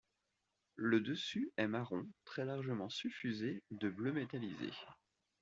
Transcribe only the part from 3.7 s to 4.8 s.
bleu métallisé.